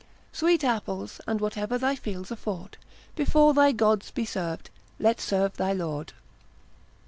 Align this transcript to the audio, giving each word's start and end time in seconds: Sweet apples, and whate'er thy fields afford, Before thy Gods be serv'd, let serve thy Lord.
Sweet 0.31 0.63
apples, 0.63 1.21
and 1.27 1.39
whate'er 1.39 1.67
thy 1.77 1.93
fields 1.95 2.31
afford, 2.31 2.77
Before 3.15 3.53
thy 3.53 3.71
Gods 3.71 4.09
be 4.09 4.25
serv'd, 4.25 4.71
let 4.97 5.21
serve 5.21 5.57
thy 5.57 5.73
Lord. 5.73 6.13